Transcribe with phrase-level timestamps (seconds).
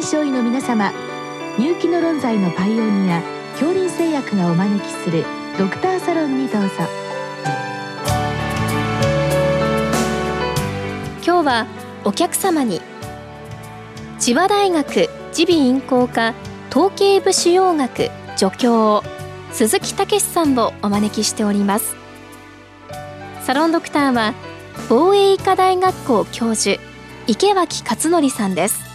[0.00, 0.94] 臨床医の皆様
[1.58, 3.20] 入気の論剤のパイオニア
[3.52, 5.26] 恐林製薬がお招きする
[5.58, 6.68] ドクターサロンにどうぞ。
[11.22, 11.66] 今日は
[12.06, 12.80] お客様に
[14.18, 16.34] 千葉大学耳鼻咽喉科
[16.70, 19.02] 統計部腫瘍学助教
[19.52, 21.94] 鈴木武さんをお招きしております。
[23.42, 24.32] サロンドクターは
[24.88, 26.80] 防衛医科大学校教授
[27.26, 28.89] 池脇勝則さんです。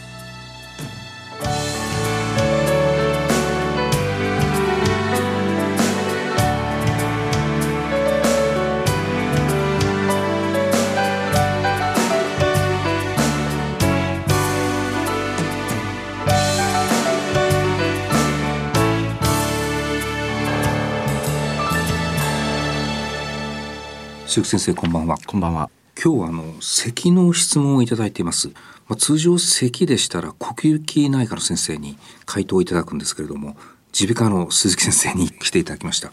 [24.36, 25.18] 鈴木先生こんばんは。
[25.26, 25.70] こんばんは。
[25.96, 28.56] 今日はあの咳の質問をいただいています、ま
[28.90, 33.56] あ、通常咳でしたら呼吸器内科の先生に回答をいただくんですけれども
[33.98, 36.12] 耳鼻科の鈴木先生に来ていただきました。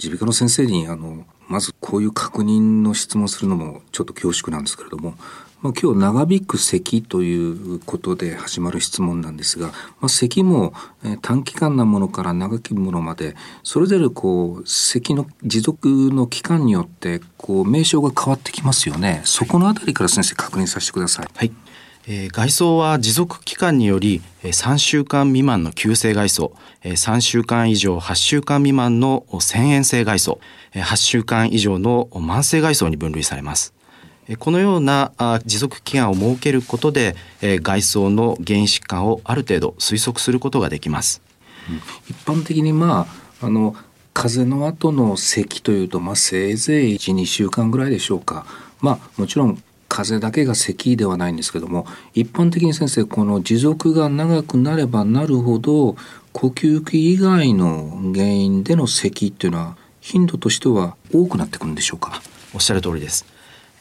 [0.00, 5.14] 耳鼻科の先生にあのまずこういう確認の質問するのもちょっと恐縮なんですけれども、
[5.62, 10.72] まあ、今日長引く咳ということで始まる質問なんですが、まあ、咳も、
[11.22, 21.26] 短期間なものから長きものまでそれぞれこう咳の持続の期間によってこう名称が変わってきますよねそこのあたりから先生確認させてください。
[21.34, 21.52] はい。
[22.06, 30.40] えー外装は持続期間により3週間未満の急性外装、3週間以上8週間未満の遷延性外装、
[30.72, 33.74] 8週間以上の慢性外装に分類されます。
[34.30, 41.20] えーこのようなあ持続期間を設けることで、えー外装の原因疾患をある程度推測することができます。
[42.08, 43.06] 一般的にま
[43.40, 43.74] ああの
[44.14, 48.44] 風邪の後の咳というと、まあ、せいぜい12週間ぐらいでしょうか
[48.80, 55.96] まあもちろん風邪だけが咳ではないんですけども一般的に先生この持続が長くなればなるほど
[56.32, 62.20] 呼吸器以外の原因での咳っていうのは頻度としては多くなってくるんでしょうか？
[62.54, 63.24] おっしゃる通りです。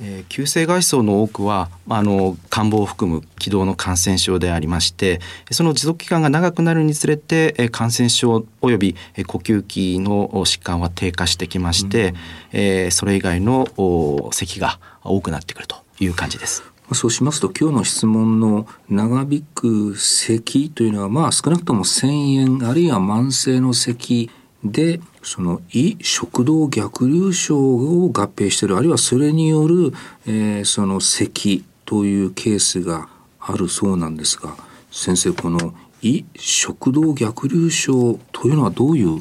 [0.02, 5.20] えー急性外装の多くは、まああの感冒を含む気道の感染症でありまして
[5.52, 12.14] その持続期間が長くなるにつれてえー感染症およびえー呼吸器のお疾患は低下してきまして、
[12.52, 16.64] えーそれ以外のお咳が多くなってくるという感じです。
[16.92, 24.32] そうしますと今日の質問の長引く咳というのはまあ少なくとも遷延あるいは慢性の咳
[24.64, 29.94] でその胃食道逆流症を合併しているあるいはそれによる、
[30.26, 33.08] えーその咳というケースが
[33.40, 34.56] あるそうなんですが
[34.92, 39.18] 先生この胃食道逆流症というのはどういう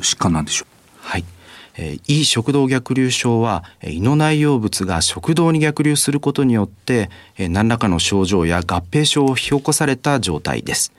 [0.00, 1.06] 疾患なんでしょう？
[1.06, 1.24] はい。
[1.76, 10.92] えー胃食道逆流症は胃の内容物が食道に逆流することによって何らかの症状や合併症を引き起こされた状態です。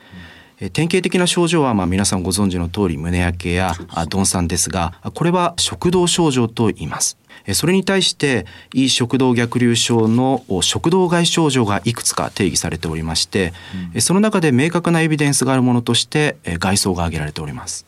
[0.59, 7.17] えー典型的な症状はまあ皆さんご存知の通り胸焼けやあ鈍酸ですがあこれは食道症状と言います。
[7.45, 13.53] えーそれに対して胃食道逆流症のお食道外症状がいくつか定義されておりまして、
[13.93, 17.85] えーその中で明確なエビデンスがあるものとしてえー外装が挙げられております。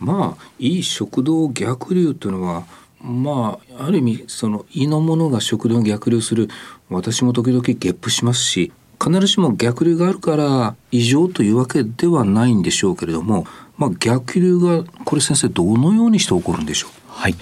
[0.00, 2.64] うまあ胃食道逆流というのは
[3.00, 6.48] まあある意味その胃のものが食道に逆流する
[6.88, 13.46] 私も時々ゲップしますし必ずしも逆流があるから異常というわけではないんでしょうけれども、
[13.76, 16.90] まあ、逆流がこれ先生どのようにして起こるんでしょう？
[17.08, 17.34] はい。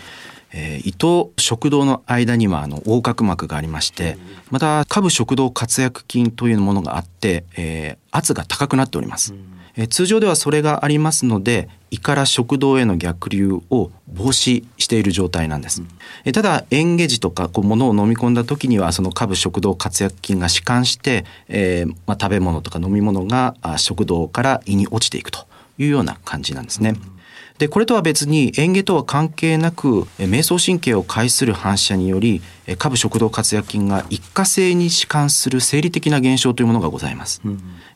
[0.52, 4.18] えー胃と食道の間にはあの横隔膜がありまして、
[4.50, 9.34] また下部食道括約筋というものがあって、えー圧が高くなっております。
[9.76, 15.82] えー通常ではそれがありますので胃から食道への逆流を防止している状態なんです。
[16.24, 25.46] えーただ嚥下時とかこう物を飲み込んだ時にはその下部食道括約筋が弛緩して、えーまあ、食べ物とか飲み物があ食道から胃に落ちていくと
[25.78, 26.94] いうような感じなんですね。
[27.60, 37.42] でこれとは別に嚥下とは関係なくえ迷走神経を介する反射によりえ下部食道括約筋が一過性に弛緩する生理的な現象というものがございます。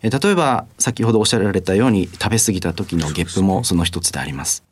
[0.02, 4.64] え例えば先ほどおっしゃられたように食べ過ぎた時のゲップもその一つであります。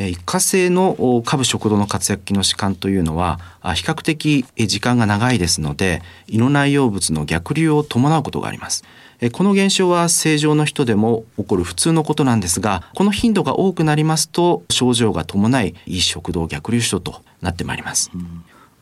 [0.00, 8.82] え一過性の下部食道の括約筋の弛緩というのはあ比較的え時間が長いですので胃の内容物の逆流を伴うことがあります。
[9.20, 18.10] えこの現象は正常の人でも起こる普通のことなんですがこの頻度が多くなりますと症状が伴い胃食道逆流症となってまいります。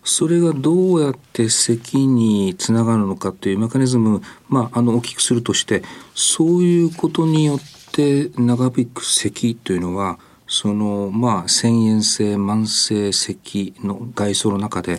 [0.04, 5.82] それがどうやって咳につながるのかというメカニズム、まあ、あのお聞きするとして
[6.14, 7.58] そういうことによっ
[7.92, 10.18] て長引く咳というのは
[10.48, 14.98] そのまあ遷延性慢性咳の外装の中で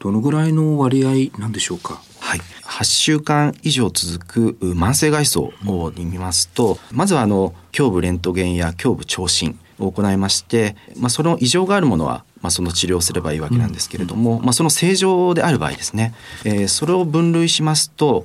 [0.00, 2.02] どのぐらいの割合なんでしょうか？
[2.20, 16.14] はい、8週間以上続く慢性外装を見ますと、まずはあの胸部レントゲンや胸部聴診を行いまして、まあ、その異常があるものはまあ、その治療をすればいいわけなんですけれども、まあ、その正常である場合ですね、
[16.44, 18.24] えー、それを分類しますと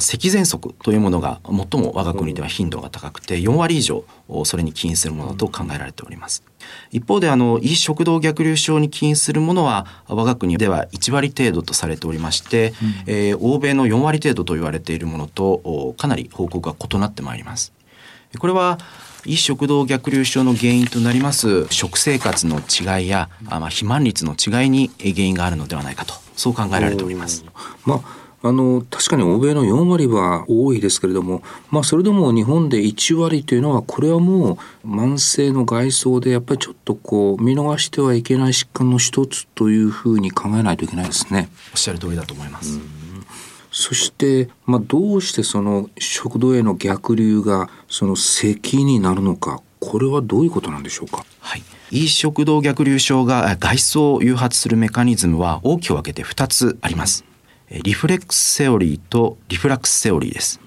[0.00, 4.04] 咳喘息というものが最も我が国では頻度が高くて4割以上
[4.44, 6.44] それに起因するものと考えられております。
[6.90, 12.74] 一方であの胃食道逆流症に起因するものは我が国では1割程度とされておりまして、
[13.06, 17.72] うん、えー、欧米の4割程度と言われているものとかなり報告が異なってまいります。
[18.38, 18.78] これは
[19.26, 27.44] 胃食道逆流症の原因となります食生活の違いや、まあ、肥満率の違いに原因があるのではないかとそう考えられております。
[27.84, 41.48] まああの確かに欧米の4割は多いですけれども、まあ、それでも日本で1割というのはこれはもう慢性の外装でやっぱりちょっとこう見逃してはいけない疾患の一つというふうに考えないといけないですね。
[41.72, 42.78] おっしゃる通りだと思います。
[43.78, 51.26] そして、まあ、どうしてその食道への逆流がその咳になるのかこれはどういうことなんでしょうか？
[51.40, 51.62] はい。
[51.90, 57.26] 胃食道逆流症が外装を誘発するメカニズムは大きく分けて2つあります。
[57.70, 60.58] リフレックスセオリーとリフラックスセオリーです。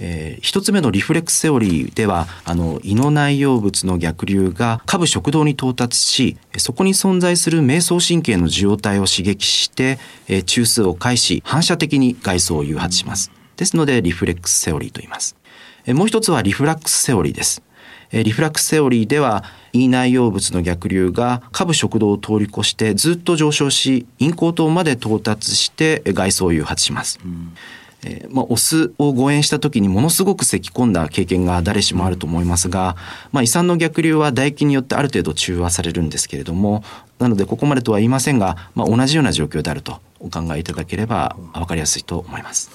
[0.00, 9.98] えー、一つ目のリフレックスセオリーではあの胃の内容物の逆流が下部食道に到達しそこに存在する迷走神経の受容体を刺激して、
[10.28, 13.30] えー、中枢を介し反射的に外装を誘発します。
[13.56, 15.34] ですのでリフレックスセオリーと言います、
[15.86, 17.62] えー、もう一つはリフラックスセオリーです。
[18.12, 27.56] リフラックスセオリーでは胃内容物の逆流が下部食道を通り越してずっと上昇し咽喉頭まで到達して外装を誘発します、うん。
[28.06, 32.96] えー、まあ、お酢を誤嚥した時にものすごく咳き込んだ経験が誰しもあると思いますが、
[33.32, 36.84] まあ、胃酸の逆流は唾液によってある程度中和されるんですけれども
[37.18, 42.70] なのでここまでとは言いませんが、まあ、同じような状況であるとお考えいただければ分かりやすいと思います。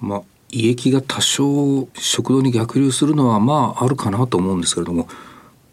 [0.00, 5.08] まあ、胃液が多少食道に逆流するのはまああるかなと思うんですけれども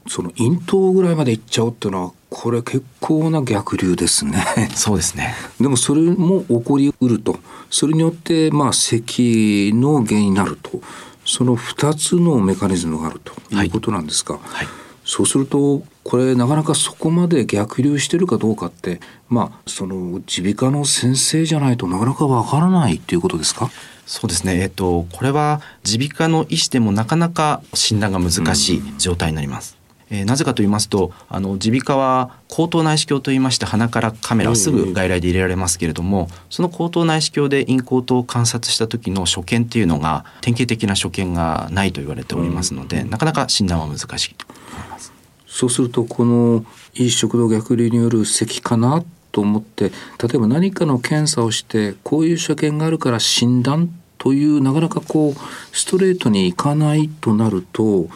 [0.07, 4.43] その咽頭ぐらいまで行っちゃうっていうのはこれ結構な逆流ですね。
[4.75, 5.33] そうですね。
[5.57, 7.39] でもそれも起こりうると。
[7.69, 10.81] それによってまあ咳の原因になると。
[11.25, 14.33] その2つのメカニズムがあるということなんですか。
[14.33, 14.67] はいはい、
[15.05, 18.99] そうするとこれなかなかそこまで逆流してるかどうかって
[19.29, 23.71] まあその耳鼻科の先生じゃないとなかなかわからないっていうことですか？
[24.05, 29.77] そうですね、えっと、これは耳鼻科の医師でもなかなか診断が難しい状態になります。
[30.09, 45.13] えー、なぜかと言いますとあの耳鼻科は口頭内視鏡といいまして鼻からカメラをすぐ外来で入れられますけれども、その口頭内視鏡で咽喉頭を観察した時の所見っていうのが典型的な所見がないと言われておりますので、なかなか診断は難しいと思います。
[45.47, 49.93] そうするとこの胃食道逆流による咳かなと思って例
[50.35, 58.07] えば何かの検査をしてこういう所見があるから診断というなかなかこうストレートにいかないとなると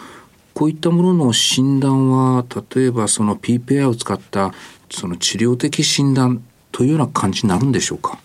[0.59, 4.53] こういったものの診断は例えばその PPI を使った
[4.91, 8.19] その治療的診断というような感じになるんでしょうか？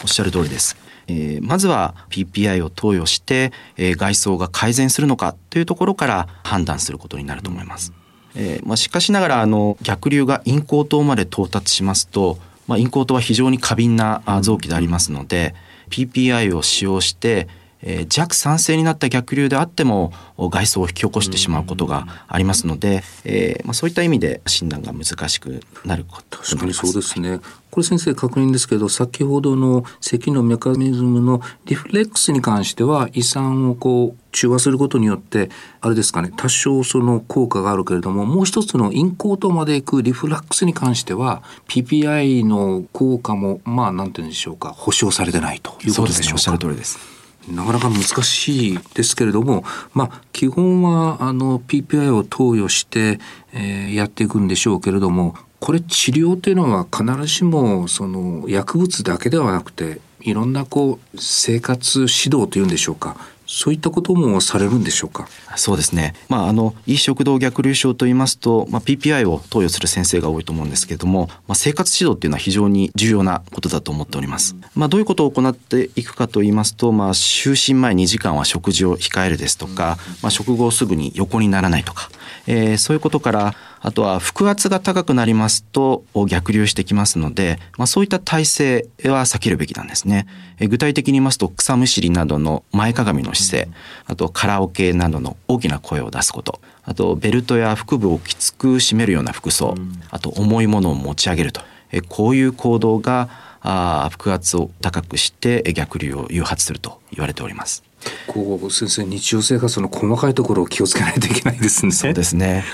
[0.00, 0.76] おっしゃる通りです。
[1.08, 7.92] えー、まずは PPI を投与して、えー、外装が改善するのかというところから判断することになると思います。
[8.36, 12.38] えーまあ、しかしながらあの逆流が咽喉頭まで到達しますと、
[12.68, 15.56] まあ、咽喉頭は非常に過敏な臓器でありますので
[15.90, 17.48] PPI を使用して
[17.82, 27.40] えー、弱酸性になった逆流であっても外装を引き起こしてしまうことがありますので、えーまあ、そういった意味で診断が難しくなること確かにそうですね。
[27.70, 35.48] これ先生確認ですけど先ほどの咳のメカニズムのリフレックスに関しては胃酸をこう中和することによって
[35.80, 46.04] あれですかね多少その効果があるけれどももう一つのインコートまでいくリフラックスに関しては PPI の効果もまあなんて言うんでしょうか保証されてないということでしょうか。
[46.04, 47.21] そうですねおっしゃる通りです。
[47.48, 53.18] なかなか難しいですけれども、まあ、基本はあの PPI を投与して、
[53.52, 63.16] えー、やっていくんでしょうけれどもこれ治療というのは必ずしもその薬物だけではなくていろんなこう生活指導というんでしょうか
[63.54, 65.28] そういったこともされるんでしょうか？
[65.56, 66.14] そうですね。
[66.30, 74.56] まあ、あの、胃食道逆流症と言いますと、まあ、PPI を投与する先生が多いと思うんですけれども、まあ、生活指導っていうのは非常に重要なことだと思っております。
[74.74, 82.08] まあ、どういうことを行っていくかと言いますと、まあ、就寝前2時間は食事を控えるですとか、まあ、食後すぐに横にならないとか、
[82.46, 90.26] えー、そういうことから、あとは腹圧が高くなりますと逆流してきますので、まあ、そういった体勢は避けるべきなんですね。
[90.60, 93.72] え具体的に言いますと草むしりなどの前かがみの姿勢、
[94.06, 99.74] あとカラオケなどの大きな声を出すこと、あとベルトや腹部をきつく締めるような服装、
[100.10, 101.60] あと重いものを持ち上げると、
[101.90, 103.28] えこういう行動が
[103.62, 107.82] あ腹圧を高くして逆流を誘発すると言われております。
[108.26, 111.92] こう先生日常生活の細かいところを気をつけないといけないですね。
[111.92, 112.64] そうですね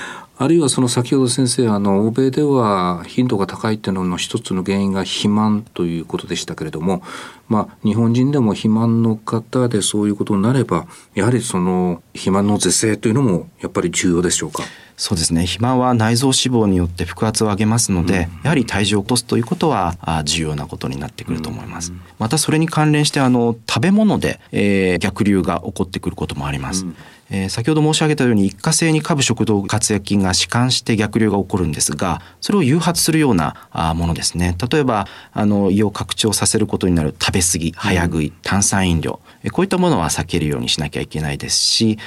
[0.41, 7.03] あるいはその先ほど先生あの欧米では頻度が高いっていうのの一つの原因が肥満ということでしたけれども、
[7.49, 14.63] まあ、日本人でも肥満の方でそういうことになればやはりその肥満の是正というのもやっぱり重要でしょうか？
[14.95, 15.41] そうですね。
[15.41, 26.95] 肥満は内臓脂肪によって腹圧を上げますので、うん、やはり体重を落とすということは重要なことになってくると思います、うん、またそれに関連してあの食べ物で、えー、逆流が起こってくることもあります、うん
[27.31, 33.55] えー、先ほど申し上げたように一過性に下部食道活躍筋が弛緩して逆流が起こるんですがそれを誘発するような
[33.95, 34.55] ものですね。
[34.71, 39.19] 例えばあの胃を拡張させることになる食べ過ぎ早食い炭酸飲料。
[39.51, 41.97] こういったものは避けるようにしなきゃいけないですし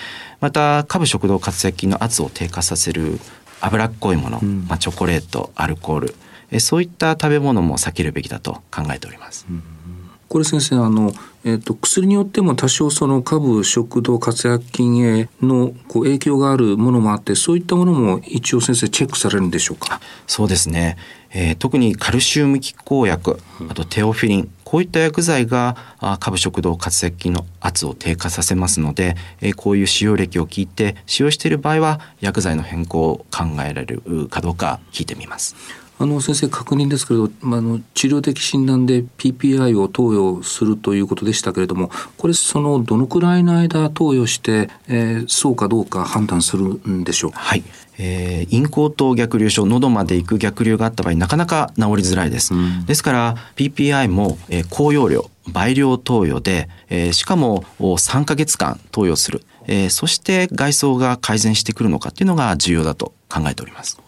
[0.40, 3.18] また下部食道活躍筋の圧を低下させる
[3.60, 6.14] 脂っこいもの、まあ、チョコレートアルコール。
[6.60, 9.46] そういった食べ物も避けるべきだと考えております。
[9.48, 10.01] うん
[10.32, 11.12] これ先生あの、
[11.44, 20.00] えーと、薬によっても多少その下部食道活躍筋へのこう影響があるものもあってそういったものも一応先生チェックされるんでしょうか？
[20.26, 20.96] そうですね、
[21.32, 25.76] えー、特にカルシウム拮抗薬あとテオフィリンこういった薬剤が
[26.18, 35.54] 下部食道活躍筋の圧を低下させますので、えー、こういう使用歴を聞いて使用している場合は薬剤の変更を考えられるかどうか聞いてみます。
[35.98, 47.30] あの先生確認ですけれど、まあ、の治療的診断で PPI を投与するということでしたけれどもこれそのどのくらいの間投与して、えー、そうかどうか判断するんでしょう？
[47.34, 47.62] はい。
[47.98, 64.00] えー、咽喉頭逆流症喉まで行く逆流があった場合なかなか治りづらいです、うん、ですから PPI も、えー、高容量倍量投与で、えー、しかも3か月間投与する、えー、そして外装が改善してくるのかっていうのが重要だと考えております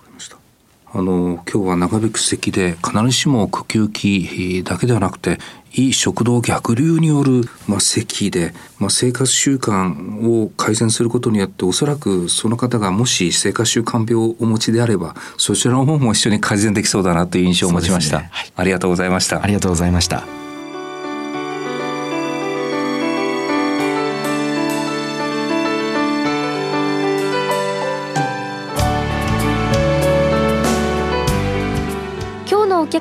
[0.96, 5.38] あの今日は長引く咳で必ずしも呼吸器だけではなくて
[5.72, 18.28] 胃食道逆流による、まあ、咳で、まあ、生活習慣を改善することによっておそらくその方がもし生活習慣病をお持ちであればそちらの方も一緒に改善できそうだなという印象を持ちました、ね。
[18.30, 19.42] はい、ありがとうございました。
[19.42, 20.43] ありがとうございました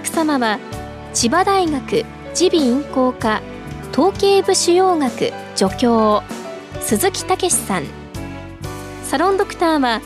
[0.03, 0.59] 客様は
[1.13, 2.03] 千葉大学
[2.37, 3.41] 耳鼻咽喉科
[3.93, 6.21] 統計部腫瘍学助教
[6.81, 7.85] 鈴木武さん。
[9.05, 10.01] サロンドクターは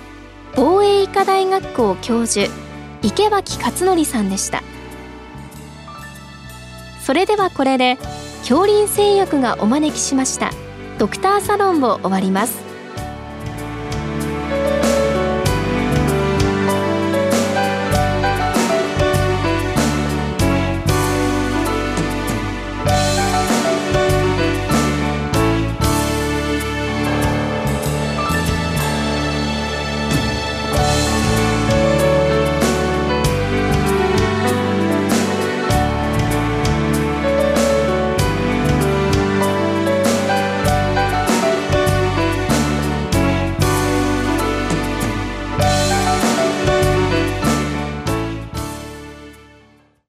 [0.56, 2.54] 防衛医科大学校教授
[3.01, 4.62] 池脇勝則さんでした。
[7.04, 7.98] それではこれで
[8.42, 10.51] 恐林製薬がお招きしました
[11.00, 12.67] ドクターサロンを終わります。